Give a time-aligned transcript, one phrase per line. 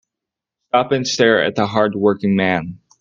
[0.69, 2.79] Stop and stare at the hard working man.